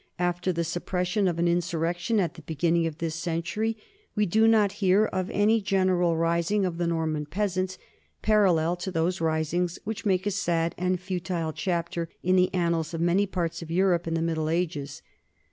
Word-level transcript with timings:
After 0.17 0.51
the 0.51 0.63
suppression 0.63 1.27
of 1.27 1.37
an 1.37 1.47
insurrection 1.47 2.19
at 2.19 2.33
the 2.33 2.41
beginning 2.41 2.87
of 2.87 2.97
this 2.97 3.13
century, 3.13 3.77
we 4.15 4.25
do 4.25 4.47
not 4.47 4.71
hear 4.81 5.05
of 5.05 5.29
any 5.29 5.61
general 5.61 6.17
rising 6.17 6.65
of 6.65 6.79
the 6.79 6.87
Norman 6.87 7.27
peasants, 7.27 7.77
parallel 8.23 8.75
to 8.77 8.89
those 8.89 9.21
risings 9.21 9.77
which 9.83 10.03
make 10.03 10.25
a 10.25 10.31
sad 10.31 10.73
and 10.75 10.99
futile 10.99 11.53
chapter 11.53 12.09
in 12.23 12.35
the 12.35 12.51
annals 12.51 12.95
of 12.95 13.01
many 13.01 13.27
parts 13.27 13.61
of 13.61 13.69
Europe 13.69 14.07
in 14.07 14.15
the 14.15 14.23
Middle 14.23 14.49
Ages. 14.49 15.03